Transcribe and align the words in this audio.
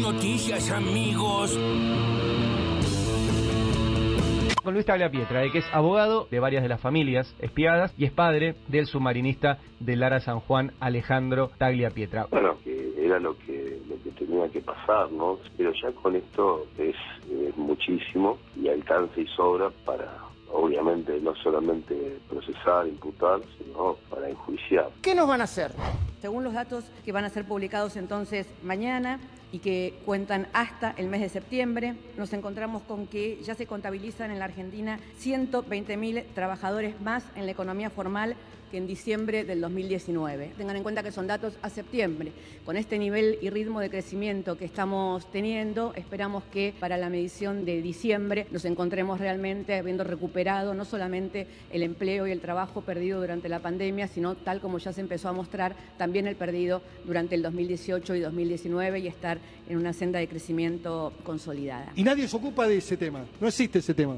noticias, 0.00 0.70
amigos. 0.70 1.58
Con 4.62 4.74
Luis 4.74 4.84
Tagliapietra, 4.84 5.44
eh, 5.44 5.52
que 5.52 5.58
es 5.58 5.66
abogado 5.72 6.26
de 6.30 6.40
varias 6.40 6.62
de 6.62 6.68
las 6.68 6.80
familias 6.80 7.34
espiadas 7.38 7.94
y 7.96 8.04
es 8.04 8.12
padre 8.12 8.56
del 8.68 8.86
submarinista 8.86 9.58
de 9.78 9.96
Lara 9.96 10.20
San 10.20 10.40
Juan, 10.40 10.72
Alejandro 10.80 11.50
Tagliapietra. 11.56 12.26
Bueno, 12.30 12.56
que 12.64 12.94
era 12.98 13.20
lo 13.20 13.38
que, 13.38 13.80
lo 13.88 14.02
que 14.02 14.10
tenía 14.10 14.48
que 14.48 14.60
pasar, 14.60 15.10
¿no? 15.12 15.38
Pero 15.56 15.72
ya 15.72 15.92
con 15.92 16.16
esto 16.16 16.66
es, 16.78 16.96
es 17.30 17.56
muchísimo 17.56 18.38
y 18.56 18.68
alcanza 18.68 19.20
y 19.20 19.26
sobra 19.28 19.70
para, 19.84 20.12
obviamente, 20.50 21.20
no 21.20 21.34
solamente 21.36 22.18
procesar, 22.28 22.88
imputar, 22.88 23.40
sino 23.58 23.96
para 24.10 24.28
enjuiciar. 24.28 24.88
¿Qué 25.00 25.14
nos 25.14 25.28
van 25.28 25.42
a 25.42 25.44
hacer? 25.44 25.70
Según 26.20 26.42
los 26.42 26.54
datos 26.54 26.90
que 27.04 27.12
van 27.12 27.24
a 27.24 27.28
ser 27.28 27.46
publicados 27.46 27.96
entonces 27.96 28.52
mañana 28.64 29.20
y 29.52 29.58
que 29.60 29.98
cuentan 30.04 30.48
hasta 30.52 30.92
el 30.96 31.08
mes 31.08 31.20
de 31.20 31.28
septiembre, 31.28 31.96
nos 32.16 32.32
encontramos 32.32 32.82
con 32.82 33.06
que 33.06 33.40
ya 33.42 33.54
se 33.54 33.66
contabilizan 33.66 34.30
en 34.30 34.38
la 34.38 34.46
Argentina 34.46 34.98
120.000 35.22 36.24
trabajadores 36.34 37.00
más 37.00 37.24
en 37.36 37.46
la 37.46 37.52
economía 37.52 37.90
formal 37.90 38.36
que 38.76 38.78
en 38.78 38.86
diciembre 38.86 39.44
del 39.44 39.62
2019. 39.62 40.52
Tengan 40.58 40.76
en 40.76 40.82
cuenta 40.82 41.02
que 41.02 41.10
son 41.10 41.26
datos 41.26 41.54
a 41.62 41.70
septiembre. 41.70 42.32
Con 42.66 42.76
este 42.76 42.98
nivel 42.98 43.38
y 43.40 43.48
ritmo 43.48 43.80
de 43.80 43.88
crecimiento 43.88 44.58
que 44.58 44.66
estamos 44.66 45.30
teniendo, 45.32 45.94
esperamos 45.94 46.44
que 46.52 46.74
para 46.78 46.98
la 46.98 47.08
medición 47.08 47.64
de 47.64 47.80
diciembre 47.80 48.46
nos 48.50 48.64
encontremos 48.64 49.18
realmente 49.18 49.76
habiendo 49.76 50.04
recuperado 50.04 50.74
no 50.74 50.84
solamente 50.84 51.46
el 51.72 51.82
empleo 51.82 52.26
y 52.26 52.32
el 52.32 52.40
trabajo 52.40 52.82
perdido 52.82 53.20
durante 53.20 53.48
la 53.48 53.60
pandemia, 53.60 54.08
sino 54.08 54.34
tal 54.34 54.60
como 54.60 54.78
ya 54.78 54.92
se 54.92 55.00
empezó 55.00 55.28
a 55.28 55.32
mostrar, 55.32 55.74
también 55.96 56.26
el 56.26 56.36
perdido 56.36 56.82
durante 57.04 57.34
el 57.34 57.42
2018 57.42 58.14
y 58.14 58.20
2019 58.20 58.98
y 58.98 59.06
estar 59.06 59.38
en 59.68 59.78
una 59.78 59.92
senda 59.92 60.18
de 60.18 60.28
crecimiento 60.28 61.12
consolidada. 61.24 61.92
Y 61.94 62.02
nadie 62.02 62.28
se 62.28 62.36
ocupa 62.36 62.66
de 62.66 62.78
ese 62.78 62.96
tema, 62.96 63.24
no 63.40 63.48
existe 63.48 63.78
ese 63.78 63.94
tema. 63.94 64.16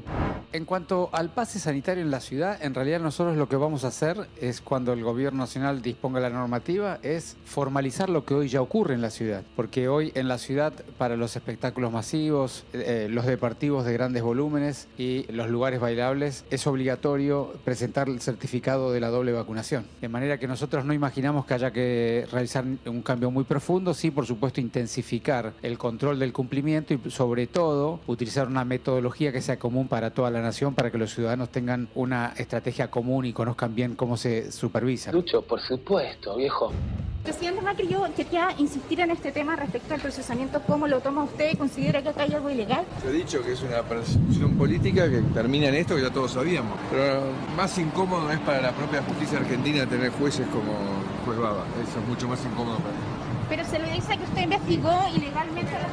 En 0.51 0.65
cuanto 0.65 1.09
al 1.13 1.31
pase 1.31 1.59
sanitario 1.59 2.03
en 2.03 2.09
la 2.09 2.19
ciudad, 2.19 2.57
en 2.63 2.73
realidad 2.73 2.99
nosotros 2.99 3.37
lo 3.37 3.47
que 3.47 3.55
vamos 3.55 3.83
a 3.83 3.89
hacer 3.89 4.27
es 4.41 4.48
cuando 4.63 4.93
el 4.93 5.03
gobierno 5.03 5.39
nacional 5.39 5.81
disponga 5.81 6.19
la 6.19 6.29
normativa, 6.29 6.99
es 7.03 7.37
formalizar 7.45 8.09
lo 8.09 8.25
que 8.25 8.33
hoy 8.33 8.49
ya 8.49 8.61
ocurre 8.61 8.95
en 8.95 9.01
la 9.01 9.11
ciudad. 9.11 9.43
Porque 9.55 9.87
hoy 9.87 10.11
en 10.15 10.27
la 10.27 10.37
ciudad, 10.37 10.73
para 10.97 11.15
los 11.15 11.35
espectáculos 11.35 11.91
masivos, 11.91 12.65
eh, 12.73 13.07
los 13.09 13.25
deportivos 13.25 13.85
de 13.85 13.93
grandes 13.93 14.23
volúmenes 14.23 14.87
y 14.97 15.31
los 15.31 15.49
lugares 15.49 15.79
bailables, 15.79 16.45
es 16.49 16.65
obligatorio 16.67 17.53
presentar 17.63 18.09
el 18.09 18.21
certificado 18.21 18.91
de 18.91 18.99
la 18.99 19.09
doble 19.09 19.31
vacunación. 19.31 19.85
De 20.01 20.09
manera 20.09 20.39
que 20.39 20.47
nosotros 20.47 20.85
no 20.85 20.93
imaginamos 20.93 21.45
que 21.45 21.53
haya 21.53 21.71
que 21.71 22.27
realizar 22.31 22.65
un 22.85 23.01
cambio 23.01 23.29
muy 23.29 23.43
profundo, 23.43 23.93
sí, 23.93 24.09
por 24.09 24.25
supuesto, 24.25 24.61
intensificar 24.61 25.53
el 25.61 25.77
control 25.77 26.17
del 26.17 26.33
cumplimiento 26.33 26.93
y 26.93 27.11
sobre 27.11 27.45
todo 27.47 27.99
utilizar 28.07 28.47
una 28.47 28.65
metodología 28.65 29.31
que 29.31 29.41
sea 29.41 29.59
común 29.59 29.87
para 29.87 30.11
toda 30.11 30.31
la 30.31 30.41
nación, 30.41 30.73
para 30.73 30.91
que 30.91 30.97
los 30.97 31.13
ciudadanos 31.13 31.49
tengan 31.49 31.89
una 31.93 32.33
estrategia 32.37 32.89
común 32.89 33.25
y 33.25 33.33
conozcan 33.33 33.75
bien 33.75 33.95
cómo 33.95 34.17
se 34.17 34.28
supervisa. 34.51 35.11
Lucho, 35.11 35.41
por 35.41 35.61
supuesto, 35.61 36.35
viejo. 36.35 36.71
Presidente 37.23 37.61
Macri, 37.61 37.87
yo 37.87 38.03
quería 38.15 38.49
insistir 38.57 39.01
en 39.01 39.11
este 39.11 39.31
tema 39.31 39.55
respecto 39.55 39.93
al 39.93 39.99
procesamiento. 39.99 40.61
¿Cómo 40.65 40.87
lo 40.87 41.01
toma 41.01 41.23
usted? 41.23 41.57
¿Considera 41.57 42.01
que 42.01 42.09
acá 42.09 42.23
hay 42.23 42.33
algo 42.33 42.49
ilegal? 42.49 42.85
Yo 43.03 43.09
he 43.09 43.13
dicho 43.13 43.43
que 43.43 43.51
es 43.51 43.61
una 43.61 43.83
persecución 43.83 44.57
política 44.57 45.09
que 45.09 45.21
termina 45.33 45.67
en 45.67 45.75
esto 45.75 45.95
que 45.95 46.01
ya 46.01 46.11
todos 46.11 46.31
sabíamos. 46.31 46.79
Pero 46.89 47.21
más 47.57 47.77
incómodo 47.77 48.31
es 48.31 48.39
para 48.39 48.61
la 48.61 48.71
propia 48.71 49.03
justicia 49.03 49.39
argentina 49.39 49.85
tener 49.85 50.11
jueces 50.11 50.47
como 50.47 50.73
juez 51.25 51.37
Baba. 51.37 51.65
Eso 51.83 51.99
es 51.99 52.07
mucho 52.07 52.27
más 52.27 52.43
incómodo 52.45 52.77
para 52.77 52.91
mí. 52.91 52.99
Pero 53.49 53.65
se 53.65 53.79
le 53.79 53.91
dice 53.91 54.17
que 54.17 54.23
usted 54.23 54.41
investigó 54.43 54.93
ilegalmente 55.13 55.75
a 55.75 55.79
la 55.81 55.87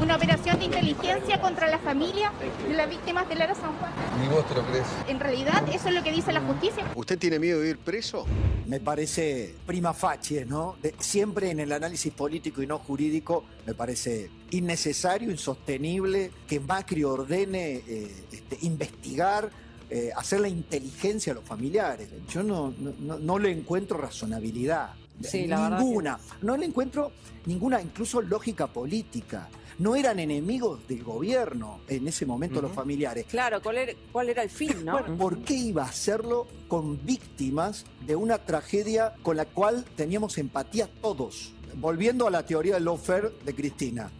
una 0.00 0.16
operación 0.16 0.58
de 0.58 0.66
inteligencia 0.66 1.40
contra 1.40 1.68
la 1.68 1.78
familia 1.78 2.32
de 2.66 2.74
las 2.74 2.88
víctimas 2.88 3.28
de 3.28 3.34
Lara 3.36 3.54
San 3.54 3.72
Juan. 3.78 3.92
Ni 4.20 4.28
vos 4.28 4.46
te 4.48 4.54
lo 4.54 4.62
crees. 4.66 4.86
En 5.08 5.20
realidad, 5.20 5.62
eso 5.72 5.88
es 5.88 5.94
lo 5.94 6.02
que 6.02 6.12
dice 6.12 6.32
la 6.32 6.40
justicia. 6.40 6.84
¿Usted 6.94 7.18
tiene 7.18 7.38
miedo 7.38 7.60
de 7.60 7.70
ir 7.70 7.78
preso? 7.78 8.26
Me 8.66 8.80
parece 8.80 9.54
prima 9.66 9.92
facie, 9.92 10.44
¿no? 10.44 10.76
siempre 10.98 11.50
en 11.50 11.60
el 11.60 11.72
análisis 11.72 12.12
político 12.12 12.62
y 12.62 12.66
no 12.66 12.78
jurídico, 12.78 13.44
me 13.66 13.74
parece 13.74 14.30
innecesario, 14.50 15.30
insostenible 15.30 16.30
que 16.46 16.60
Macri 16.60 17.04
ordene 17.04 17.82
eh, 17.86 18.24
este, 18.32 18.58
investigar 18.62 19.50
eh, 19.94 20.10
hacer 20.16 20.40
la 20.40 20.48
inteligencia 20.48 21.32
a 21.32 21.34
los 21.34 21.44
familiares. 21.44 22.08
Yo 22.28 22.42
no, 22.42 22.72
no, 22.78 23.18
no 23.18 23.38
le 23.38 23.50
encuentro 23.50 23.98
razonabilidad. 23.98 24.94
Sí, 25.22 25.46
ninguna. 25.46 26.18
No 26.40 26.56
le 26.56 26.66
encuentro 26.66 27.12
ninguna, 27.46 27.80
incluso 27.80 28.22
lógica 28.22 28.66
política. 28.66 29.48
No 29.78 29.96
eran 29.96 30.18
enemigos 30.18 30.86
del 30.86 31.02
gobierno 31.02 31.80
en 31.88 32.06
ese 32.06 32.26
momento 32.26 32.60
los 32.60 32.72
familiares. 32.72 33.24
Claro, 33.26 33.62
¿cuál 33.62 33.78
era, 33.78 33.92
¿cuál 34.12 34.28
era 34.28 34.42
el 34.42 34.50
fin, 34.50 34.84
no? 34.84 35.16
¿Por 35.16 35.38
qué 35.38 35.54
iba 35.54 35.82
a 35.82 35.86
hacerlo 35.86 36.46
con 36.68 37.04
víctimas 37.04 37.84
de 38.06 38.14
una 38.14 38.38
tragedia 38.38 39.14
con 39.22 39.36
la 39.36 39.46
cual 39.46 39.84
teníamos 39.96 40.38
empatía 40.38 40.88
todos? 41.00 41.54
Volviendo 41.76 42.26
a 42.26 42.30
la 42.30 42.44
teoría 42.44 42.74
del 42.74 42.84
lawfare 42.84 43.30
de 43.44 43.54
Cristina. 43.54 44.10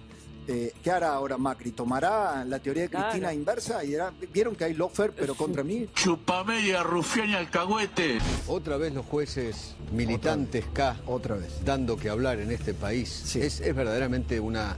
Eh, 0.49 0.73
¿Qué 0.83 0.91
hará 0.91 1.15
ahora 1.15 1.39
Macri? 1.39 1.71
¿Tomará 1.71 2.45
la 2.45 2.59
teoría 2.59 2.83
de 2.85 2.91
Cristina 2.91 3.33
inversa 3.33 3.85
y 3.85 3.95
vieron 4.33 4.57
que 4.57 4.65
hay 4.65 4.75
lawfare 4.75 5.13
pero 5.17 5.35
contra 5.35 5.63
mí? 5.63 5.89
Chupame 5.95 6.61
y 6.61 6.75
rufián 6.75 7.31
y 7.31 7.35
alcahuete. 7.35 8.19
Otra 8.49 8.77
vez 8.77 8.93
los 8.93 9.07
jueces 9.07 9.77
militantes 9.93 10.65
K. 10.73 10.97
Otra 11.07 11.37
vez. 11.37 11.65
Dando 11.65 11.97
que 11.97 12.09
hablar 12.09 12.41
en 12.41 12.51
este 12.51 12.75
país. 12.75 13.37
Es, 13.37 13.61
verdaderamente 13.61 14.41
una, 14.41 14.77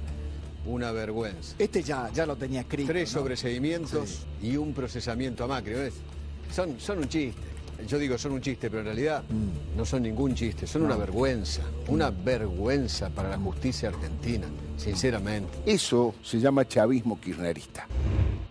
una 0.66 0.92
vergüenza. 0.92 1.54
Este 1.58 1.82
ya, 1.82 2.10
ya 2.12 2.26
lo 2.26 2.36
tenía 2.36 2.60
escrito. 2.60 2.92
Tres 2.92 3.08
sobreseimientos 3.08 4.26
y 4.42 4.56
un 4.56 4.74
procesamiento 4.74 5.44
a 5.44 5.46
Macri. 5.46 5.74
Son, 6.52 6.78
son 6.78 6.98
un 6.98 7.08
chiste. 7.08 7.53
Yo 7.86 7.98
digo 7.98 8.16
son 8.18 8.32
un 8.32 8.40
chiste, 8.40 8.70
pero 8.70 8.80
en 8.80 8.86
realidad 8.86 9.22
mm. 9.28 9.76
no 9.76 9.84
son 9.84 10.02
ningún 10.02 10.34
chiste, 10.34 10.66
son 10.66 10.82
una 10.82 10.96
vergüenza, 10.96 11.62
una 11.88 12.10
vergüenza 12.10 13.10
para 13.10 13.28
la 13.28 13.38
justicia 13.38 13.90
argentina, 13.90 14.46
sinceramente. 14.76 15.58
Eso 15.66 16.14
se 16.22 16.40
llama 16.40 16.66
chavismo 16.66 17.20
kirchnerista. 17.20 17.86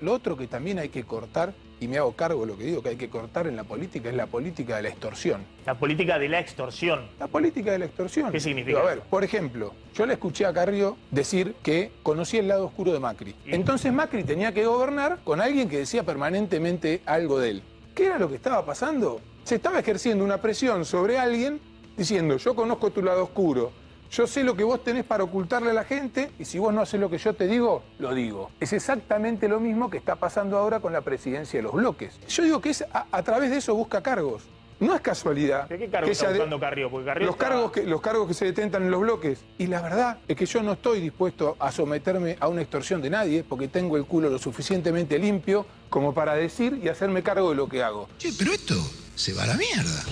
Lo 0.02 0.14
otro 0.14 0.36
que 0.36 0.48
también 0.48 0.80
hay 0.80 0.90
que 0.90 1.04
cortar, 1.04 1.54
y 1.80 1.88
me 1.88 1.98
hago 1.98 2.12
cargo 2.12 2.42
de 2.42 2.48
lo 2.48 2.58
que 2.58 2.66
digo 2.66 2.82
que 2.82 2.90
hay 2.90 2.96
que 2.96 3.10
cortar 3.10 3.48
en 3.48 3.56
la 3.56 3.64
política, 3.64 4.10
es 4.10 4.16
la 4.16 4.28
política 4.28 4.76
de 4.76 4.84
la 4.84 4.90
extorsión. 4.90 5.42
La 5.66 5.76
política 5.76 6.20
de 6.20 6.30
la 6.30 6.40
extorsión. 6.40 7.08
La 7.20 7.28
política 7.28 7.72
de 7.72 7.80
la 7.80 7.86
extorsión. 7.86 8.32
¿Qué 8.32 8.40
significa? 8.40 8.80
a 8.80 8.84
ver, 8.84 9.00
por 9.02 9.24
ejemplo, 9.24 9.74
yo 9.96 10.06
le 10.06 10.14
escuché 10.14 10.46
a 10.46 10.54
Carrió 10.54 10.98
decir 11.12 11.56
que 11.64 11.92
conocía 12.04 12.42
el 12.42 12.50
lado 12.50 12.66
oscuro 12.66 12.92
de 12.92 13.00
Macri. 13.00 13.34
Entonces 13.46 13.92
Macri 13.94 14.24
tenía 14.24 14.54
que 14.54 14.66
gobernar 14.66 15.20
con 15.24 15.42
alguien 15.42 15.70
que 15.70 15.78
decía 15.78 16.04
permanentemente 16.04 17.02
algo 17.06 17.40
de 17.40 17.52
él. 17.52 17.64
¿Qué 17.94 18.08
era 18.08 18.18
lo 18.18 18.28
que 18.28 18.36
estaba 18.36 18.66
pasando? 18.66 19.22
Se 19.44 19.56
estaba 19.56 19.80
ejerciendo 19.80 20.24
una 20.24 20.40
presión 20.40 20.84
sobre 20.84 21.20
alguien 21.20 21.62
diciendo, 21.96 22.38
yo 22.38 22.56
conozco 22.56 22.90
tu 22.90 23.04
lado 23.04 23.24
oscuro, 23.24 23.72
yo 24.10 24.26
sé 24.26 24.44
lo 24.44 24.56
que 24.56 24.64
vos 24.64 24.84
tenés 24.84 25.06
para 25.06 25.24
ocultarle 25.24 25.70
a 25.70 25.74
la 25.74 25.84
gente 25.84 26.32
y 26.40 26.46
si 26.46 26.58
vos 26.58 26.74
no 26.74 26.82
haces 26.82 27.00
lo 27.00 27.10
que 27.10 27.20
yo 27.20 27.34
te 27.34 27.48
digo, 27.48 27.84
lo 28.00 28.16
digo. 28.16 28.50
Es 28.60 28.74
exactamente 28.74 29.48
lo 29.48 29.60
mismo 29.60 29.92
que 29.92 29.98
está 29.98 30.16
pasando 30.16 30.58
ahora 30.58 30.80
con 30.80 30.92
la 30.92 31.02
presidencia 31.02 31.60
de 31.60 31.64
los 31.64 31.74
bloques. 31.74 32.20
Yo 32.28 32.44
digo 32.44 32.62
que 32.62 32.72
es 32.72 32.84
a, 32.92 33.24
través 33.24 33.52
de 33.52 33.58
eso 33.58 33.76
busca 33.76 34.02
cargos. 34.02 34.44
No 34.84 34.96
es 34.96 35.02
casualidad. 35.02 35.68
¿De 35.70 35.78
qué 35.78 35.88
cargos 35.88 36.12
está 36.12 36.30
buscando 36.30 36.60
Carrió? 36.60 36.90
los, 37.26 37.36
cargos 37.36 37.72
que, 37.72 37.84
los 37.84 38.02
cargos 38.02 38.28
que 38.28 38.34
se 38.34 38.46
detentan 38.46 38.84
en 38.84 38.92
los 38.92 39.02
bloques. 39.02 39.40
Y 39.58 39.68
la 39.68 39.82
verdad 39.82 40.18
es 40.28 40.36
que 40.36 40.46
yo 40.46 40.62
no 40.62 40.74
estoy 40.74 41.00
dispuesto 41.00 41.56
a 41.60 41.72
someterme 41.72 42.36
a 42.40 42.50
una 42.50 42.62
extorsión 42.62 43.02
de 43.02 43.10
nadie 43.10 43.44
porque 43.48 43.68
tengo 43.70 43.96
el 43.96 44.06
culo 44.06 44.30
lo 44.30 44.40
suficientemente 44.40 45.18
limpio 45.18 45.66
como 45.90 46.14
para 46.14 46.36
decir 46.36 46.80
y 46.84 46.90
hacerme 46.90 47.24
cargo 47.24 47.52
de 47.52 47.56
lo 47.56 47.68
que 47.70 47.82
hago. 47.82 48.10
Che, 48.18 48.32
pero 48.38 48.52
esto 48.52 48.76
se 49.16 49.34
va 49.34 49.44
a 49.44 49.48
la 49.48 49.56
mierda. 49.56 50.04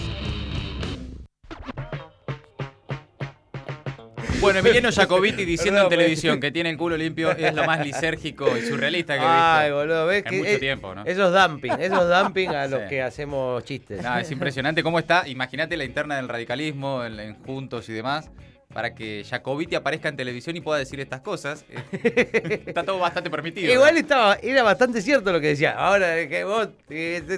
Bueno, 4.42 4.58
Emiliano 4.58 4.92
Jacobiti 4.92 5.46
diciendo 5.46 5.84
en 5.84 5.90
televisión 5.90 6.40
que 6.40 6.50
tiene 6.50 6.72
el 6.72 6.78
culo 6.78 6.98
limpio 6.98 7.32
es 7.32 7.54
lo 7.54 7.64
más 7.64 7.86
lisérgico 7.86 8.58
y 8.58 8.62
surrealista 8.62 9.14
que 9.14 9.20
he 9.20 9.28
visto. 9.28 9.38
Ay, 9.38 9.72
boludo, 9.72 10.08
ves 10.08 10.24
en 10.26 10.38
mucho 10.40 10.60
tiempo, 10.60 10.96
¿no? 10.96 11.06
Eso 11.06 11.28
es 11.28 11.44
dumping, 11.44 11.74
eso 11.80 12.02
es 12.02 12.24
dumping 12.24 12.50
a 12.50 12.66
los 12.68 12.82
que 12.90 13.04
hacemos 13.04 13.64
chistes. 13.64 14.04
es 14.20 14.32
impresionante 14.32 14.82
cómo 14.82 14.98
está. 14.98 15.28
Imagínate 15.28 15.78
la 15.78 15.86
interna 15.86 16.16
del 16.16 16.28
radicalismo, 16.28 17.06
en 17.06 17.36
Juntos 17.44 17.88
y 17.90 17.94
demás 17.94 18.32
para 18.74 18.96
que 18.96 19.24
Jacobiti 19.28 19.76
aparezca 19.76 20.10
en 20.10 20.16
televisión 20.16 20.56
y 20.56 20.62
pueda 20.62 20.80
decir 20.80 21.00
estas 21.00 21.22
cosas. 21.22 21.66
Eh, 21.70 22.64
está 22.66 22.84
todo 22.84 23.00
bastante 23.00 23.30
permitido. 23.30 23.72
Igual 23.72 23.98
estaba, 23.98 24.36
era 24.36 24.64
bastante 24.64 25.02
cierto 25.02 25.32
lo 25.32 25.40
que 25.40 25.48
decía. 25.48 25.72
Ahora 25.72 26.28
que 26.28 26.44
vos 26.44 26.70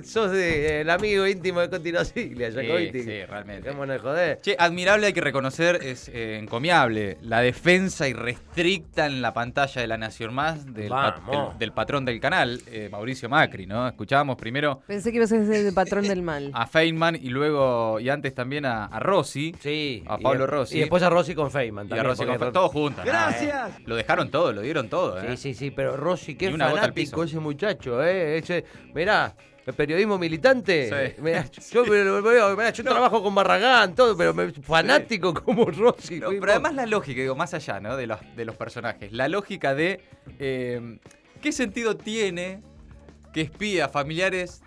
sos 0.05 0.33
el 0.33 0.89
amigo 0.89 1.27
íntimo 1.27 1.59
de 1.59 1.69
Contino 1.69 2.03
Siglia, 2.05 2.51
Jacobiti. 2.51 2.99
Sí, 2.99 3.05
sí, 3.05 3.25
realmente. 3.25 3.69
de 3.69 3.99
joder. 3.99 4.39
Che, 4.41 4.55
admirable 4.57 5.07
hay 5.07 5.13
que 5.13 5.21
reconocer, 5.21 5.79
es 5.83 6.09
eh, 6.09 6.37
encomiable, 6.37 7.17
la 7.21 7.41
defensa 7.41 8.07
irrestricta 8.07 9.05
en 9.05 9.21
la 9.21 9.33
pantalla 9.33 9.81
de 9.81 9.87
La 9.87 9.97
Nación 9.97 10.33
Más 10.33 10.65
del, 10.73 10.91
del 11.57 11.71
patrón 11.71 12.05
del 12.05 12.19
canal, 12.19 12.61
eh, 12.67 12.89
Mauricio 12.91 13.29
Macri, 13.29 13.65
¿no? 13.65 13.87
Escuchábamos 13.87 14.37
primero... 14.37 14.81
Pensé 14.87 15.11
que 15.11 15.17
ibas 15.17 15.31
a 15.31 15.45
ser 15.45 15.65
el 15.65 15.73
patrón 15.73 16.07
del 16.07 16.21
mal. 16.21 16.51
A 16.53 16.67
Feynman 16.67 17.15
y 17.15 17.29
luego, 17.29 17.99
y 17.99 18.09
antes 18.09 18.33
también 18.35 18.65
a, 18.65 18.87
Rossi. 18.99 19.55
Sí. 19.59 20.03
A 20.07 20.17
Pablo 20.17 20.47
Rossi. 20.47 20.77
Y 20.77 20.79
después 20.81 21.03
a 21.03 21.09
Rossi 21.09 21.22
Rossi 21.23 21.35
con 21.35 21.51
Feynman. 21.51 21.85
Y 21.85 21.87
a 21.87 21.89
también, 21.89 22.05
Rossi 22.05 22.19
con 22.25 22.27
porque- 22.33 22.45
Fe- 22.45 22.51
todos 22.51 22.71
juntos. 22.71 23.05
Gracias. 23.05 23.71
Lo 23.85 23.95
dejaron 23.95 24.29
todo, 24.29 24.51
lo 24.53 24.61
dieron 24.61 24.89
todo. 24.89 25.19
¿eh? 25.21 25.31
Sí, 25.31 25.37
sí, 25.37 25.53
sí, 25.53 25.71
pero 25.71 25.95
Rossi, 25.97 26.35
qué 26.35 26.51
fanático 26.51 27.23
ese 27.23 27.39
muchacho, 27.39 28.03
¿eh? 28.03 28.37
Ese, 28.37 28.65
mirá, 28.93 29.35
el 29.65 29.73
periodismo 29.73 30.17
militante. 30.17 30.89
Sí. 31.15 31.21
mirá, 31.21 31.45
yo 31.71 31.85
mirá, 31.85 32.71
trabajo 32.73 33.23
con 33.23 33.33
Barragán, 33.33 33.95
todo, 33.95 34.15
pero 34.17 34.33
me- 34.33 34.51
fanático 34.51 35.33
como 35.33 35.65
Rossi. 35.65 36.19
No, 36.19 36.29
pero 36.29 36.51
además 36.51 36.75
la 36.75 36.85
lógica, 36.85 37.21
digo, 37.21 37.35
más 37.35 37.53
allá 37.53 37.79
¿no? 37.79 37.95
de, 37.95 38.07
los, 38.07 38.19
de 38.35 38.45
los 38.45 38.55
personajes, 38.55 39.11
la 39.13 39.27
lógica 39.29 39.73
de 39.73 40.01
eh, 40.39 40.99
qué 41.41 41.51
sentido 41.51 41.95
tiene 41.97 42.61
que 43.33 43.41
espía 43.41 43.85
a 43.85 43.89
familiares 43.89 44.61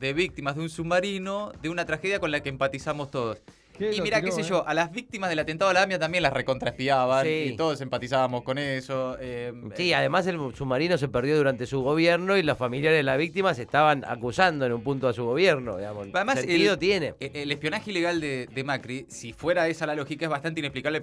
de 0.00 0.12
víctimas 0.12 0.54
de 0.56 0.62
un 0.62 0.68
submarino 0.70 1.52
de 1.60 1.68
una 1.68 1.84
tragedia 1.84 2.18
con 2.20 2.30
la 2.30 2.40
que 2.40 2.48
empatizamos 2.48 3.10
todos. 3.10 3.42
¿Qué 3.78 3.94
Y 3.94 4.00
mira, 4.00 4.20
qué 4.20 4.32
sé 4.32 4.40
eh? 4.40 4.44
yo, 4.44 4.66
a 4.66 4.74
las 4.74 4.90
víctimas 4.90 5.30
del 5.30 5.38
atentado 5.38 5.70
a 5.70 5.74
la 5.74 5.82
AMIA 5.82 5.98
también 5.98 6.22
las 6.22 6.32
recontraespiaban 6.32 7.24
Sí. 7.24 7.50
y 7.52 7.56
todos 7.56 7.80
empatizábamos 7.80 8.42
con 8.42 8.58
eso. 8.58 9.16
eh, 9.20 9.52
Sí, 9.76 9.92
además 9.92 10.26
el 10.26 10.36
submarino 10.54 10.98
se 10.98 11.08
perdió 11.08 11.36
durante 11.36 11.66
su 11.66 11.80
gobierno 11.82 12.36
y 12.36 12.42
los 12.42 12.58
familiares 12.58 12.98
de 12.98 13.02
las 13.04 13.18
víctimas 13.18 13.58
estaban 13.58 14.04
acusando 14.06 14.66
en 14.66 14.72
un 14.72 14.82
punto 14.82 15.08
a 15.08 15.12
su 15.12 15.24
gobierno, 15.24 15.76
digamos. 15.76 16.08
Además, 16.12 16.40
sentido 16.40 16.72
el, 16.74 16.78
tiene. 16.78 17.14
el- 17.20 17.36
el 17.36 17.52
espionaje 17.52 17.90
ilegal 17.90 18.20
de, 18.20 18.46
de 18.52 18.64
Macri, 18.64 19.06
si 19.08 19.32
fuera 19.32 19.68
esa 19.68 19.86
la 19.86 19.94
lógica, 19.94 20.24
es 20.26 20.30
bastante 20.30 20.60
inexplicable 20.60 21.02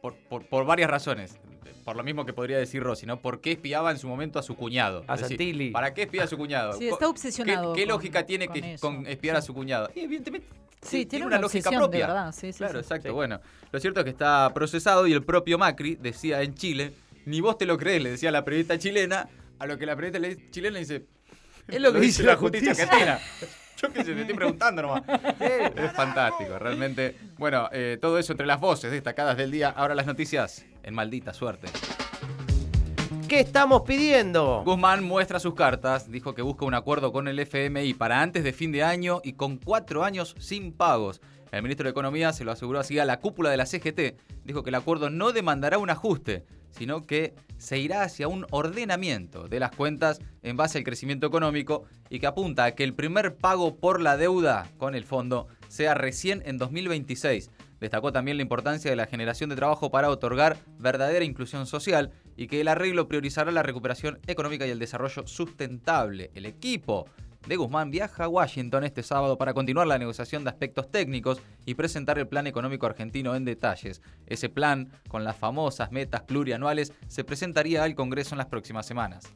por, 0.00 0.14
por- 0.28 0.46
por 0.46 0.64
varias 0.64 0.90
razones. 0.90 1.38
Por 1.84 1.96
lo 1.96 2.02
mismo 2.02 2.24
que 2.24 2.32
podría 2.32 2.56
decir 2.56 2.82
Rossi, 2.82 3.04
¿no? 3.04 3.20
¿Por 3.20 3.42
qué 3.42 3.52
espiaba 3.52 3.90
en 3.90 3.98
su 3.98 4.08
momento 4.08 4.38
a 4.38 4.42
su 4.42 4.56
cuñado? 4.56 5.04
A 5.06 5.18
Santilli. 5.18 5.70
¿Para 5.70 5.92
qué 5.92 6.04
espía 6.04 6.24
a 6.24 6.26
su 6.26 6.38
cuñado? 6.38 6.72
Sí, 6.72 6.88
está 6.88 7.08
obsesionado 7.08 7.74
¿Qué, 7.74 7.80
qué 7.82 7.86
con- 7.86 7.94
lógica 7.96 8.24
tiene 8.24 8.46
con 8.46 8.54
que 8.58 8.72
eso, 8.74 8.86
con 8.86 9.06
espiar 9.06 9.36
a 9.36 9.42
su 9.42 9.52
cuñado? 9.52 9.90
Y 9.94 10.00
evidentemente 10.00 10.46
Sí, 10.84 10.98
ti- 10.98 11.06
tiene 11.06 11.26
una 11.26 11.38
lógica 11.38 11.68
obsesión, 11.68 11.82
de 11.82 11.88
propia. 11.98 12.06
verdad, 12.06 12.32
sí, 12.32 12.52
sí, 12.52 12.58
claro, 12.58 12.74
sí. 12.74 12.78
exacto. 12.80 13.08
Sí. 13.08 13.12
Bueno, 13.14 13.40
lo 13.72 13.80
cierto 13.80 14.00
es 14.00 14.04
que 14.04 14.10
está 14.10 14.52
procesado 14.54 15.06
y 15.06 15.12
el 15.12 15.22
propio 15.24 15.58
Macri 15.58 15.96
decía 15.96 16.42
en 16.42 16.54
Chile, 16.54 16.92
ni 17.26 17.40
vos 17.40 17.56
te 17.58 17.66
lo 17.66 17.76
crees, 17.78 18.02
le 18.02 18.10
decía 18.10 18.28
a 18.28 18.32
la 18.32 18.44
periodista 18.44 18.78
chilena, 18.78 19.28
a 19.58 19.66
lo 19.66 19.78
que 19.78 19.86
la 19.86 19.96
periodista 19.96 20.18
le- 20.18 20.50
chilena 20.50 20.78
dice, 20.78 21.06
Es 21.68 21.80
lo 21.80 21.92
que 21.92 22.00
dice 22.00 22.22
la 22.22 22.36
justicia. 22.36 22.70
argentina. 22.72 23.18
Yo 23.82 23.92
qué 23.92 24.04
sé, 24.04 24.14
te 24.14 24.20
estoy 24.22 24.36
preguntando 24.36 24.82
nomás. 24.82 25.02
Es 25.40 25.92
fantástico, 25.92 26.58
realmente. 26.58 27.16
Bueno, 27.36 27.68
eh, 27.72 27.98
todo 28.00 28.18
eso 28.18 28.32
entre 28.32 28.46
las 28.46 28.60
voces 28.60 28.90
destacadas 28.92 29.36
del 29.36 29.50
día. 29.50 29.68
Ahora 29.70 29.94
las 29.94 30.06
noticias 30.06 30.64
en 30.84 30.94
maldita 30.94 31.34
suerte. 31.34 31.66
¿Qué 33.34 33.40
estamos 33.40 33.82
pidiendo? 33.82 34.62
Guzmán 34.64 35.02
muestra 35.02 35.40
sus 35.40 35.54
cartas, 35.54 36.08
dijo 36.08 36.36
que 36.36 36.42
busca 36.42 36.66
un 36.66 36.74
acuerdo 36.74 37.10
con 37.10 37.26
el 37.26 37.40
FMI 37.40 37.92
para 37.94 38.22
antes 38.22 38.44
de 38.44 38.52
fin 38.52 38.70
de 38.70 38.84
año 38.84 39.20
y 39.24 39.32
con 39.32 39.56
cuatro 39.56 40.04
años 40.04 40.36
sin 40.38 40.70
pagos. 40.70 41.20
El 41.50 41.64
ministro 41.64 41.82
de 41.82 41.90
Economía 41.90 42.32
se 42.32 42.44
lo 42.44 42.52
aseguró 42.52 42.78
así 42.78 43.00
a 43.00 43.04
la 43.04 43.18
cúpula 43.18 43.50
de 43.50 43.56
la 43.56 43.66
CGT. 43.66 44.20
Dijo 44.44 44.62
que 44.62 44.70
el 44.70 44.76
acuerdo 44.76 45.10
no 45.10 45.32
demandará 45.32 45.78
un 45.78 45.90
ajuste, 45.90 46.44
sino 46.70 47.06
que 47.08 47.34
se 47.58 47.78
irá 47.78 48.04
hacia 48.04 48.28
un 48.28 48.46
ordenamiento 48.52 49.48
de 49.48 49.58
las 49.58 49.72
cuentas 49.74 50.20
en 50.42 50.56
base 50.56 50.78
al 50.78 50.84
crecimiento 50.84 51.26
económico 51.26 51.86
y 52.10 52.20
que 52.20 52.28
apunta 52.28 52.66
a 52.66 52.74
que 52.76 52.84
el 52.84 52.94
primer 52.94 53.34
pago 53.34 53.74
por 53.78 54.00
la 54.00 54.16
deuda 54.16 54.68
con 54.78 54.94
el 54.94 55.02
fondo 55.02 55.48
sea 55.66 55.94
recién 55.94 56.40
en 56.46 56.56
2026. 56.56 57.50
Destacó 57.84 58.12
también 58.12 58.38
la 58.38 58.42
importancia 58.42 58.90
de 58.90 58.96
la 58.96 59.04
generación 59.04 59.50
de 59.50 59.56
trabajo 59.56 59.90
para 59.90 60.08
otorgar 60.08 60.56
verdadera 60.78 61.22
inclusión 61.22 61.66
social 61.66 62.12
y 62.34 62.46
que 62.46 62.62
el 62.62 62.68
arreglo 62.68 63.08
priorizará 63.08 63.52
la 63.52 63.62
recuperación 63.62 64.20
económica 64.26 64.66
y 64.66 64.70
el 64.70 64.78
desarrollo 64.78 65.26
sustentable. 65.26 66.30
El 66.34 66.46
equipo 66.46 67.04
de 67.46 67.56
Guzmán 67.56 67.90
viaja 67.90 68.24
a 68.24 68.28
Washington 68.28 68.84
este 68.84 69.02
sábado 69.02 69.36
para 69.36 69.52
continuar 69.52 69.86
la 69.86 69.98
negociación 69.98 70.44
de 70.44 70.48
aspectos 70.48 70.90
técnicos 70.90 71.42
y 71.66 71.74
presentar 71.74 72.18
el 72.18 72.26
plan 72.26 72.46
económico 72.46 72.86
argentino 72.86 73.36
en 73.36 73.44
detalles. 73.44 74.00
Ese 74.26 74.48
plan, 74.48 74.90
con 75.08 75.22
las 75.22 75.36
famosas 75.36 75.92
metas 75.92 76.22
plurianuales, 76.22 76.94
se 77.06 77.22
presentaría 77.22 77.84
al 77.84 77.94
Congreso 77.94 78.34
en 78.34 78.38
las 78.38 78.46
próximas 78.46 78.86
semanas. 78.86 79.30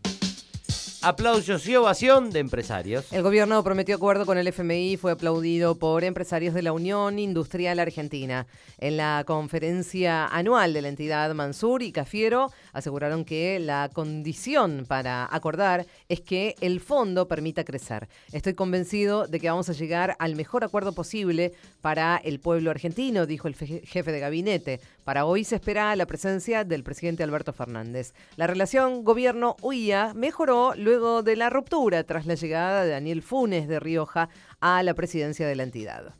Aplausos 1.00 1.65
y 1.69 1.77
ovación 1.77 2.31
de 2.31 2.41
empresarios. 2.41 3.12
El 3.12 3.23
gobierno 3.23 3.62
prometió 3.62 3.95
acuerdo 3.95 4.27
con 4.27 4.37
el 4.37 4.49
FMI 4.49 4.93
y 4.93 4.97
fue 4.97 5.12
aplaudido 5.12 5.77
por 5.77 6.03
empresarios 6.03 6.55
de 6.55 6.62
la 6.62 6.73
Unión 6.73 7.21
Industrial 7.21 7.79
Argentina. 7.79 8.49
En 8.79 8.97
la 8.97 9.23
conferencia 9.25 10.27
anual 10.27 10.73
de 10.73 10.83
la 10.83 10.89
entidad 10.89 11.33
Mansur 11.35 11.83
y 11.83 11.93
Cafiero 11.93 12.50
aseguraron 12.73 13.25
que 13.25 13.61
la 13.61 13.91
condición 13.93 14.87
para 14.89 15.29
acordar 15.31 15.87
es 16.09 16.21
que 16.21 16.56
el 16.61 16.81
fondo 16.81 17.29
permita 17.29 17.62
crecer. 17.62 18.09
Estoy 18.33 18.55
convencido 18.55 19.29
de 19.29 19.39
que 19.39 19.49
vamos 19.50 19.69
a 19.69 19.75
llegar 19.75 20.17
al 20.19 20.35
mejor 20.35 20.65
acuerdo 20.65 20.93
posible 20.95 21.53
para 21.81 22.17
el 22.17 22.41
pueblo 22.41 22.73
argentino, 22.73 23.25
dijo 23.25 23.47
el 23.47 23.55
fe- 23.55 23.83
jefe 23.87 24.11
de 24.11 24.19
gabinete. 24.19 24.81
Para 25.05 25.27
hoy 25.27 25.45
se 25.45 25.55
espera 25.55 25.95
la 25.95 26.06
presencia 26.06 26.65
del 26.65 26.83
presidente 26.83 27.23
Alberto 27.23 27.53
Fernández. 27.53 28.15
La 28.37 28.49
relación 28.49 29.05
gobierno-UIA 29.05 30.12
mejoró 30.15 30.75
de 30.88 31.37
la 31.37 31.50
ruptura 31.50 32.05
tras 32.05 32.25
la 32.25 32.35
llegada 32.35 32.82
de 32.82 32.90
Daniel 32.90 33.20
Funes 33.20 33.69
de 33.69 33.79
Rioja 33.79 34.31
a 34.61 34.82
la 34.82 34.94
presidencia 34.94 35.46
de 35.46 35.55
la 35.55 35.64
entidad. 35.64 36.14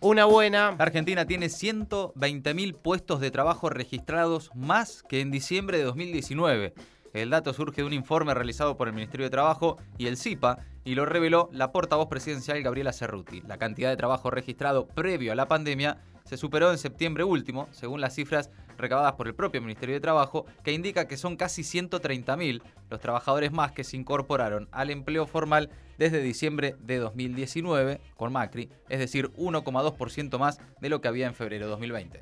Una 0.00 0.24
buena. 0.24 0.68
Argentina 0.78 1.26
tiene 1.26 1.46
120.000 1.46 2.76
puestos 2.76 3.20
de 3.20 3.32
trabajo 3.32 3.70
registrados 3.70 4.50
más 4.54 5.02
que 5.02 5.20
en 5.20 5.32
diciembre 5.32 5.78
de 5.78 5.84
2019. 5.84 6.74
El 7.12 7.30
dato 7.30 7.52
surge 7.52 7.82
de 7.82 7.86
un 7.86 7.92
informe 7.92 8.34
realizado 8.34 8.76
por 8.76 8.86
el 8.86 8.94
Ministerio 8.94 9.26
de 9.26 9.30
Trabajo 9.30 9.78
y 9.98 10.06
el 10.06 10.16
CIPA 10.16 10.58
y 10.84 10.94
lo 10.94 11.04
reveló 11.04 11.48
la 11.52 11.72
portavoz 11.72 12.06
presidencial 12.06 12.62
Gabriela 12.62 12.92
Cerruti. 12.92 13.42
La 13.42 13.58
cantidad 13.58 13.90
de 13.90 13.96
trabajo 13.96 14.30
registrado 14.30 14.86
previo 14.86 15.32
a 15.32 15.36
la 15.36 15.48
pandemia 15.48 15.98
se 16.24 16.36
superó 16.36 16.70
en 16.70 16.78
septiembre 16.78 17.24
último, 17.24 17.68
según 17.72 18.00
las 18.00 18.14
cifras 18.14 18.50
recabadas 18.78 19.14
por 19.14 19.26
el 19.28 19.34
propio 19.34 19.60
Ministerio 19.60 19.94
de 19.94 20.00
Trabajo, 20.00 20.46
que 20.62 20.72
indica 20.72 21.06
que 21.06 21.16
son 21.16 21.36
casi 21.36 21.62
130.000 21.62 22.62
los 22.90 23.00
trabajadores 23.00 23.52
más 23.52 23.72
que 23.72 23.84
se 23.84 23.96
incorporaron 23.96 24.68
al 24.72 24.90
empleo 24.90 25.26
formal 25.26 25.70
desde 25.98 26.20
diciembre 26.20 26.76
de 26.80 26.98
2019 26.98 28.00
con 28.16 28.32
Macri, 28.32 28.68
es 28.88 28.98
decir, 28.98 29.30
1,2% 29.34 30.38
más 30.38 30.60
de 30.80 30.88
lo 30.88 31.00
que 31.00 31.08
había 31.08 31.26
en 31.26 31.34
febrero 31.34 31.66
de 31.66 31.70
2020. 31.70 32.20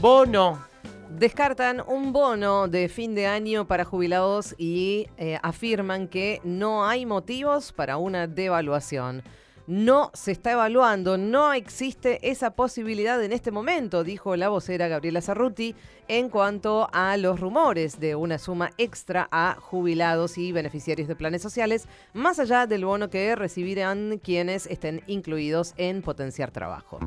Bono. 0.00 0.62
Descartan 1.10 1.80
un 1.86 2.12
bono 2.12 2.66
de 2.66 2.88
fin 2.88 3.14
de 3.14 3.28
año 3.28 3.68
para 3.68 3.84
jubilados 3.84 4.56
y 4.58 5.06
eh, 5.16 5.38
afirman 5.42 6.08
que 6.08 6.40
no 6.42 6.86
hay 6.86 7.06
motivos 7.06 7.72
para 7.72 7.98
una 7.98 8.26
devaluación. 8.26 9.22
No 9.66 10.10
se 10.12 10.32
está 10.32 10.52
evaluando, 10.52 11.16
no 11.16 11.54
existe 11.54 12.30
esa 12.30 12.50
posibilidad 12.50 13.22
en 13.24 13.32
este 13.32 13.50
momento, 13.50 14.04
dijo 14.04 14.36
la 14.36 14.50
vocera 14.50 14.88
Gabriela 14.88 15.22
Cerruti 15.22 15.74
en 16.06 16.28
cuanto 16.28 16.90
a 16.92 17.16
los 17.16 17.40
rumores 17.40 17.98
de 17.98 18.14
una 18.14 18.38
suma 18.38 18.72
extra 18.76 19.26
a 19.30 19.56
jubilados 19.58 20.36
y 20.36 20.52
beneficiarios 20.52 21.08
de 21.08 21.16
planes 21.16 21.40
sociales, 21.40 21.88
más 22.12 22.38
allá 22.38 22.66
del 22.66 22.84
bono 22.84 23.08
que 23.08 23.34
recibirán 23.36 24.20
quienes 24.22 24.66
estén 24.66 25.02
incluidos 25.06 25.72
en 25.78 26.02
potenciar 26.02 26.50
trabajo. 26.50 26.98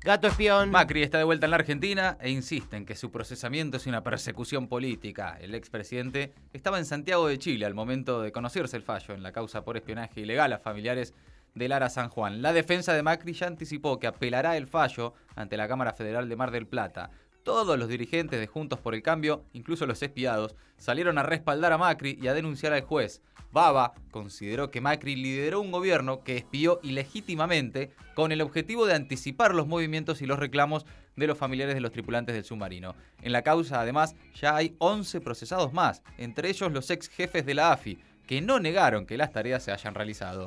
Gato 0.00 0.26
espión. 0.26 0.70
Macri 0.70 1.02
está 1.02 1.18
de 1.18 1.24
vuelta 1.24 1.46
en 1.46 1.50
la 1.50 1.58
Argentina 1.58 2.16
e 2.20 2.30
insiste 2.30 2.76
en 2.76 2.86
que 2.86 2.96
su 2.96 3.10
procesamiento 3.10 3.76
es 3.76 3.86
una 3.86 4.02
persecución 4.02 4.66
política. 4.66 5.36
El 5.40 5.54
expresidente 5.54 6.32
estaba 6.52 6.78
en 6.78 6.86
Santiago 6.86 7.28
de 7.28 7.38
Chile 7.38 7.66
al 7.66 7.74
momento 7.74 8.22
de 8.22 8.32
conocerse 8.32 8.76
el 8.76 8.82
fallo 8.82 9.14
en 9.14 9.22
la 9.22 9.32
causa 9.32 9.64
por 9.64 9.76
espionaje 9.76 10.22
ilegal 10.22 10.52
a 10.52 10.58
familiares 10.58 11.14
de 11.58 11.68
Lara 11.68 11.90
San 11.90 12.08
Juan. 12.08 12.40
La 12.40 12.52
defensa 12.52 12.94
de 12.94 13.02
Macri 13.02 13.32
ya 13.32 13.46
anticipó 13.46 13.98
que 13.98 14.06
apelará 14.06 14.56
el 14.56 14.66
fallo 14.66 15.14
ante 15.36 15.56
la 15.56 15.68
Cámara 15.68 15.92
Federal 15.92 16.28
de 16.28 16.36
Mar 16.36 16.50
del 16.50 16.66
Plata. 16.66 17.10
Todos 17.42 17.78
los 17.78 17.88
dirigentes 17.88 18.38
de 18.38 18.46
Juntos 18.46 18.78
por 18.78 18.94
el 18.94 19.02
Cambio, 19.02 19.44
incluso 19.52 19.86
los 19.86 20.02
espiados, 20.02 20.54
salieron 20.76 21.18
a 21.18 21.22
respaldar 21.22 21.72
a 21.72 21.78
Macri 21.78 22.18
y 22.20 22.28
a 22.28 22.34
denunciar 22.34 22.72
al 22.72 22.82
juez. 22.82 23.22
Baba 23.52 23.94
consideró 24.10 24.70
que 24.70 24.80
Macri 24.80 25.16
lideró 25.16 25.60
un 25.60 25.72
gobierno 25.72 26.22
que 26.22 26.36
espió 26.36 26.80
ilegítimamente 26.82 27.90
con 28.14 28.32
el 28.32 28.42
objetivo 28.42 28.86
de 28.86 28.94
anticipar 28.94 29.54
los 29.54 29.66
movimientos 29.66 30.20
y 30.20 30.26
los 30.26 30.38
reclamos 30.38 30.84
de 31.16 31.26
los 31.26 31.38
familiares 31.38 31.74
de 31.74 31.80
los 31.80 31.92
tripulantes 31.92 32.34
del 32.34 32.44
submarino. 32.44 32.94
En 33.22 33.32
la 33.32 33.42
causa, 33.42 33.80
además, 33.80 34.14
ya 34.34 34.54
hay 34.54 34.76
11 34.78 35.20
procesados 35.20 35.72
más, 35.72 36.02
entre 36.18 36.50
ellos 36.50 36.70
los 36.70 36.90
ex 36.90 37.08
jefes 37.08 37.46
de 37.46 37.54
la 37.54 37.72
AFI, 37.72 37.98
que 38.26 38.40
no 38.42 38.60
negaron 38.60 39.06
que 39.06 39.16
las 39.16 39.32
tareas 39.32 39.62
se 39.62 39.72
hayan 39.72 39.94
realizado. 39.94 40.44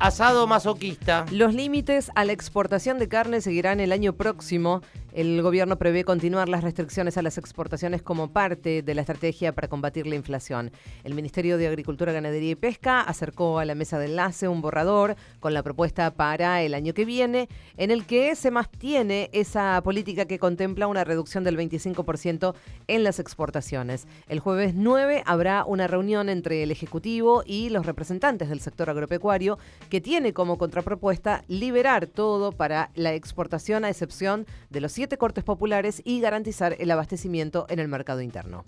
Asado 0.00 0.46
masoquista. 0.46 1.26
Los 1.32 1.54
límites 1.54 2.12
a 2.14 2.24
la 2.24 2.32
exportación 2.32 3.00
de 3.00 3.08
carne 3.08 3.40
seguirán 3.40 3.80
el 3.80 3.90
año 3.90 4.12
próximo. 4.12 4.80
El 5.12 5.40
gobierno 5.40 5.78
prevé 5.78 6.04
continuar 6.04 6.50
las 6.50 6.62
restricciones 6.62 7.16
a 7.16 7.22
las 7.22 7.38
exportaciones 7.38 8.02
como 8.02 8.30
parte 8.30 8.82
de 8.82 8.94
la 8.94 9.00
estrategia 9.00 9.54
para 9.54 9.66
combatir 9.66 10.06
la 10.06 10.16
inflación. 10.16 10.70
El 11.02 11.14
Ministerio 11.14 11.56
de 11.56 11.66
Agricultura, 11.66 12.12
Ganadería 12.12 12.50
y 12.50 12.54
Pesca 12.56 13.00
acercó 13.00 13.58
a 13.58 13.64
la 13.64 13.74
mesa 13.74 13.98
de 13.98 14.06
enlace 14.06 14.48
un 14.48 14.60
borrador 14.60 15.16
con 15.40 15.54
la 15.54 15.62
propuesta 15.62 16.12
para 16.12 16.60
el 16.60 16.74
año 16.74 16.92
que 16.92 17.06
viene, 17.06 17.48
en 17.78 17.90
el 17.90 18.04
que 18.04 18.36
se 18.36 18.50
mantiene 18.50 19.30
esa 19.32 19.80
política 19.82 20.26
que 20.26 20.38
contempla 20.38 20.86
una 20.86 21.04
reducción 21.04 21.42
del 21.42 21.56
25% 21.56 22.54
en 22.86 23.02
las 23.02 23.18
exportaciones. 23.18 24.06
El 24.28 24.40
jueves 24.40 24.74
9 24.74 25.22
habrá 25.24 25.64
una 25.64 25.86
reunión 25.86 26.28
entre 26.28 26.62
el 26.62 26.70
Ejecutivo 26.70 27.42
y 27.46 27.70
los 27.70 27.86
representantes 27.86 28.50
del 28.50 28.60
sector 28.60 28.90
agropecuario 28.90 29.58
que 29.88 30.02
tiene 30.02 30.34
como 30.34 30.58
contrapropuesta 30.58 31.44
liberar 31.48 32.06
todo 32.06 32.52
para 32.52 32.90
la 32.94 33.14
exportación 33.14 33.86
a 33.86 33.88
excepción 33.88 34.46
de 34.68 34.82
los 34.82 34.97
siete 34.98 35.16
cortes 35.16 35.44
populares 35.44 36.02
y 36.04 36.20
garantizar 36.20 36.74
el 36.80 36.90
abastecimiento 36.90 37.66
en 37.68 37.78
el 37.78 37.86
mercado 37.86 38.20
interno. 38.20 38.64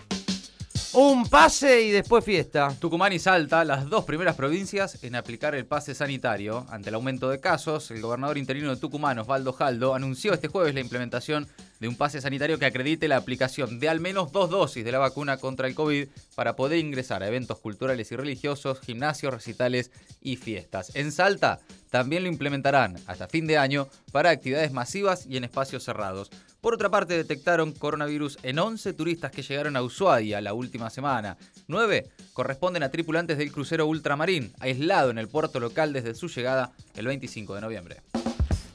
Un 0.92 1.28
pase 1.28 1.82
y 1.82 1.90
después 1.90 2.24
fiesta. 2.24 2.72
Tucumán 2.78 3.12
y 3.12 3.18
Salta, 3.18 3.64
las 3.64 3.90
dos 3.90 4.04
primeras 4.04 4.36
provincias 4.36 5.02
en 5.02 5.16
aplicar 5.16 5.56
el 5.56 5.66
pase 5.66 5.92
sanitario. 5.92 6.66
Ante 6.70 6.90
el 6.90 6.94
aumento 6.94 7.30
de 7.30 7.40
casos, 7.40 7.90
el 7.90 8.00
gobernador 8.00 8.38
interino 8.38 8.70
de 8.70 8.76
Tucumán, 8.76 9.18
Osvaldo 9.18 9.52
Jaldo, 9.52 9.92
anunció 9.92 10.32
este 10.32 10.46
jueves 10.46 10.72
la 10.72 10.78
implementación 10.78 11.48
de 11.80 11.88
un 11.88 11.96
pase 11.96 12.20
sanitario 12.20 12.58
que 12.58 12.66
acredite 12.66 13.08
la 13.08 13.16
aplicación 13.16 13.80
de 13.80 13.88
al 13.88 14.00
menos 14.00 14.30
dos 14.32 14.50
dosis 14.50 14.84
de 14.84 14.92
la 14.92 14.98
vacuna 14.98 15.38
contra 15.38 15.66
el 15.66 15.74
COVID 15.74 16.08
para 16.34 16.54
poder 16.54 16.78
ingresar 16.78 17.22
a 17.22 17.28
eventos 17.28 17.58
culturales 17.58 18.12
y 18.12 18.16
religiosos, 18.16 18.80
gimnasios, 18.80 19.34
recitales 19.34 19.90
y 20.20 20.36
fiestas. 20.36 20.94
En 20.94 21.10
Salta 21.10 21.58
también 21.88 22.22
lo 22.22 22.28
implementarán 22.28 22.96
hasta 23.06 23.26
fin 23.26 23.46
de 23.46 23.58
año 23.58 23.88
para 24.12 24.30
actividades 24.30 24.72
masivas 24.72 25.26
y 25.26 25.36
en 25.36 25.44
espacios 25.44 25.82
cerrados. 25.82 26.30
Por 26.60 26.74
otra 26.74 26.90
parte, 26.90 27.16
detectaron 27.16 27.72
coronavirus 27.72 28.38
en 28.42 28.58
11 28.58 28.92
turistas 28.92 29.32
que 29.32 29.42
llegaron 29.42 29.76
a 29.76 29.82
Ushuaia 29.82 30.42
la 30.42 30.52
última 30.52 30.90
semana. 30.90 31.38
9 31.68 32.10
corresponden 32.34 32.82
a 32.82 32.90
tripulantes 32.90 33.38
del 33.38 33.50
crucero 33.50 33.86
Ultramarín, 33.86 34.52
aislado 34.60 35.10
en 35.10 35.18
el 35.18 35.28
puerto 35.28 35.58
local 35.58 35.94
desde 35.94 36.14
su 36.14 36.28
llegada 36.28 36.72
el 36.94 37.06
25 37.06 37.54
de 37.54 37.60
noviembre. 37.62 38.02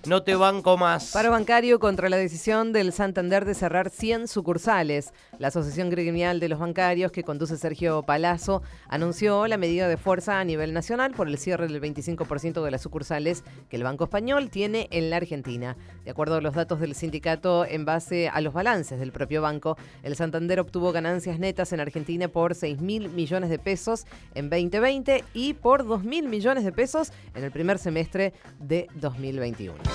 No 0.08 0.22
te 0.22 0.36
banco 0.36 0.78
más. 0.78 1.14
Paro 1.14 1.32
bancario 1.32 1.80
contra 1.80 2.10
la 2.10 2.18
decisión 2.18 2.74
del 2.74 2.94
Santander 2.94 3.44
de 3.44 3.56
cerrar 3.56 3.90
100 3.90 4.28
sucursales. 4.28 5.12
La 5.40 5.48
Asociación 5.48 5.90
Gremial 5.90 6.40
de 6.40 6.48
los 6.48 6.60
Bancarios, 6.60 7.12
que 7.12 7.24
conduce 7.24 7.58
Sergio 7.58 8.04
Palazzo, 8.04 8.62
anunció 8.88 9.48
la 9.48 9.58
medida 9.58 9.88
de 9.88 9.98
fuerza 9.98 10.40
a 10.40 10.44
nivel 10.44 10.74
nacional 10.74 11.14
por 11.14 11.28
el 11.28 11.40
cierre 11.40 11.68
del 11.68 11.82
25% 11.82 12.64
de 12.64 12.70
las 12.70 12.84
sucursales 12.84 13.44
que 13.68 13.78
el 13.78 13.84
Banco 13.84 14.04
Español 14.04 14.52
tiene 14.52 14.88
en 14.92 15.10
la 15.10 15.18
Argentina. 15.18 15.76
De 16.04 16.12
acuerdo 16.12 16.36
a 16.36 16.42
los 16.42 16.54
datos 16.54 16.80
del 16.80 16.94
sindicato, 16.94 17.66
en 17.66 17.86
base 17.86 18.30
a 18.30 18.42
los 18.42 18.54
balances 18.54 19.00
del 19.00 19.12
propio 19.12 19.42
banco, 19.42 19.76
el 20.04 20.16
Santander 20.16 20.60
obtuvo 20.60 20.92
ganancias 20.92 21.40
netas 21.40 21.74
en 21.74 21.80
Argentina 21.80 22.28
por 22.28 22.54
6 22.54 22.80
mil 22.80 23.10
millones 23.10 23.50
de 23.50 23.58
pesos 23.58 24.06
en 24.36 24.52
2020 24.52 25.24
y 25.34 25.54
por 25.56 25.84
2 25.84 26.04
mil 26.04 26.30
millones 26.30 26.64
de 26.64 26.72
pesos 26.72 27.12
en 27.34 27.44
el 27.44 27.50
primer 27.50 27.80
semestre 27.80 28.34
de 28.60 28.88
2021. 28.94 29.95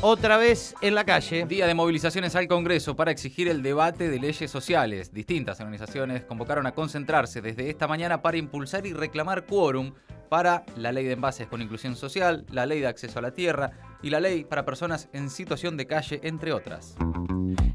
Otra 0.00 0.36
vez 0.36 0.76
en 0.80 0.94
la 0.94 1.04
calle. 1.04 1.44
Día 1.46 1.66
de 1.66 1.74
movilizaciones 1.74 2.36
al 2.36 2.46
Congreso 2.46 2.94
para 2.94 3.10
exigir 3.10 3.48
el 3.48 3.64
debate 3.64 4.08
de 4.08 4.20
leyes 4.20 4.48
sociales. 4.48 5.12
Distintas 5.12 5.58
organizaciones 5.58 6.22
convocaron 6.22 6.66
a 6.66 6.72
concentrarse 6.72 7.42
desde 7.42 7.68
esta 7.68 7.88
mañana 7.88 8.22
para 8.22 8.36
impulsar 8.36 8.86
y 8.86 8.92
reclamar 8.92 9.44
quórum 9.44 9.94
para 10.28 10.64
la 10.76 10.92
ley 10.92 11.04
de 11.04 11.14
envases 11.14 11.48
con 11.48 11.62
inclusión 11.62 11.96
social, 11.96 12.46
la 12.50 12.64
ley 12.64 12.78
de 12.80 12.86
acceso 12.86 13.18
a 13.18 13.22
la 13.22 13.32
tierra 13.32 13.72
y 14.02 14.10
la 14.10 14.20
ley 14.20 14.44
para 14.44 14.64
personas 14.64 15.08
en 15.12 15.30
situación 15.30 15.76
de 15.76 15.86
calle, 15.86 16.20
entre 16.22 16.52
otras. 16.52 16.96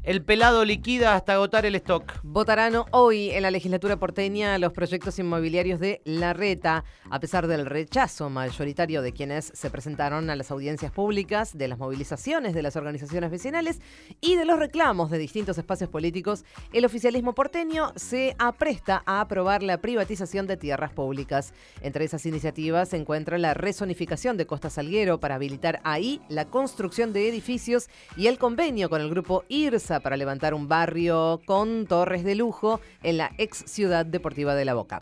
El 0.04 0.22
pelado 0.22 0.66
liquida 0.66 1.14
hasta 1.14 1.32
agotar 1.32 1.64
el 1.64 1.74
stock. 1.76 2.20
Votarán 2.22 2.74
hoy 2.90 3.30
en 3.30 3.42
la 3.42 3.50
legislatura 3.50 3.96
porteña 3.96 4.58
los 4.58 4.74
proyectos 4.74 5.18
inmobiliarios 5.18 5.80
de 5.80 6.02
La 6.04 6.34
Reta, 6.34 6.84
a 7.08 7.20
pesar 7.20 7.46
del 7.46 7.64
rechazo 7.64 8.28
mayoritario 8.28 9.00
de 9.00 9.14
quienes 9.14 9.50
se 9.54 9.70
presentaron 9.70 10.28
a 10.28 10.36
las 10.36 10.50
audiencias 10.50 10.92
públicas, 10.92 11.56
de 11.56 11.68
las 11.68 11.78
movilizaciones 11.78 12.52
de 12.52 12.62
las 12.62 12.76
organizaciones 12.76 13.30
vecinales 13.30 13.80
y 14.20 14.36
de 14.36 14.44
los 14.44 14.58
reclamos 14.58 15.10
de 15.10 15.16
distintos 15.16 15.56
espacios 15.56 15.88
políticos. 15.88 16.44
El 16.74 16.84
oficialismo 16.84 17.34
porteño 17.34 17.92
se 17.96 18.36
apresta 18.38 19.02
a 19.06 19.22
aprobar 19.22 19.62
la 19.62 19.78
privatización 19.78 20.46
de 20.46 20.58
tierras 20.58 20.92
públicas. 20.92 21.54
Entre 21.80 22.04
esas 22.04 22.26
iniciativas 22.26 22.90
se 22.90 22.98
encuentra 22.98 23.38
la 23.38 23.54
resonificación 23.54 24.36
de 24.36 24.46
Costa 24.46 24.68
Salguero 24.68 25.18
para 25.18 25.36
habilitar 25.36 25.80
ahí 25.82 26.13
la 26.28 26.44
construcción 26.44 27.12
de 27.12 27.28
edificios 27.28 27.88
y 28.16 28.26
el 28.26 28.38
convenio 28.38 28.90
con 28.90 29.00
el 29.00 29.10
grupo 29.10 29.44
IRSA 29.48 30.00
para 30.00 30.16
levantar 30.16 30.54
un 30.54 30.68
barrio 30.68 31.40
con 31.44 31.86
torres 31.86 32.24
de 32.24 32.34
lujo 32.34 32.80
en 33.02 33.18
la 33.18 33.32
ex 33.38 33.64
ciudad 33.66 34.06
deportiva 34.06 34.54
de 34.54 34.64
La 34.64 34.74
Boca. 34.74 35.00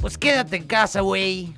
Pues 0.00 0.16
quédate 0.16 0.56
en 0.56 0.66
casa, 0.66 1.00
güey. 1.00 1.54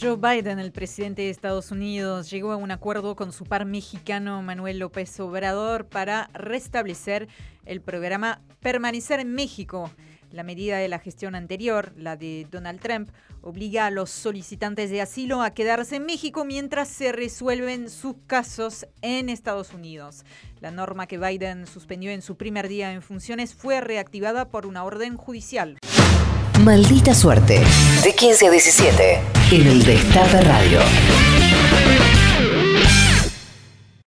Joe 0.00 0.16
Biden, 0.16 0.58
el 0.58 0.72
presidente 0.72 1.22
de 1.22 1.30
Estados 1.30 1.70
Unidos, 1.70 2.30
llegó 2.30 2.52
a 2.52 2.56
un 2.56 2.70
acuerdo 2.70 3.16
con 3.16 3.32
su 3.32 3.44
par 3.44 3.66
mexicano 3.66 4.40
Manuel 4.40 4.78
López 4.78 5.20
Obrador 5.20 5.86
para 5.86 6.30
restablecer 6.32 7.28
el 7.66 7.82
programa 7.82 8.40
Permanecer 8.60 9.20
en 9.20 9.34
México. 9.34 9.90
La 10.32 10.44
medida 10.44 10.78
de 10.78 10.88
la 10.88 11.00
gestión 11.00 11.34
anterior, 11.34 11.92
la 11.96 12.16
de 12.16 12.46
Donald 12.50 12.80
Trump, 12.80 13.10
obliga 13.42 13.86
a 13.86 13.90
los 13.90 14.10
solicitantes 14.10 14.88
de 14.88 15.00
asilo 15.00 15.42
a 15.42 15.50
quedarse 15.50 15.96
en 15.96 16.06
México 16.06 16.44
mientras 16.44 16.88
se 16.88 17.10
resuelven 17.10 17.90
sus 17.90 18.14
casos 18.28 18.86
en 19.02 19.28
Estados 19.28 19.74
Unidos. 19.74 20.24
La 20.60 20.70
norma 20.70 21.08
que 21.08 21.18
Biden 21.18 21.66
suspendió 21.66 22.12
en 22.12 22.22
su 22.22 22.36
primer 22.36 22.68
día 22.68 22.92
en 22.92 23.02
funciones 23.02 23.54
fue 23.54 23.80
reactivada 23.80 24.48
por 24.50 24.66
una 24.66 24.84
orden 24.84 25.16
judicial. 25.16 25.78
Maldita 26.60 27.14
suerte. 27.14 27.62
De 28.04 28.14
15 28.14 28.46
a 28.46 28.50
17. 28.50 29.20
En 29.50 29.66
el 29.66 29.82
Destape 29.82 30.40
Radio. 30.42 30.78